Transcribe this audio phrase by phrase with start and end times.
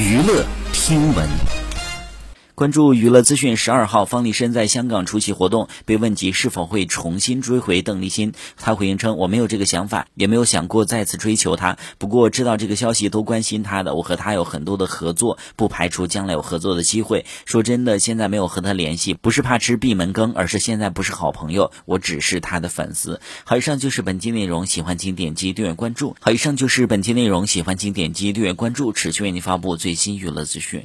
[0.00, 1.59] 娱乐听闻。
[2.60, 11.78] 关注娱乐资讯，十二号，方力申在香港出席活动，被问及是否会重新追回邓丽欣，他回应称：“我没有这个想法，也没有想过再次追求她。
[11.96, 17.24] 不过知道这个消息都关心她的，我和她有很多的合作，不排除将来有合作的机会。
[17.46, 26.14] 说真的，现在没有和她联系，不是怕吃闭门羹，而是现在不是好朋友，我只是她的粉丝。”好，以上就是本期内容，喜欢请点击订阅关注。
[26.20, 30.84] 好，以上就是本期内容，喜欢请点击订阅关注，持续为您发布最新娱乐资讯。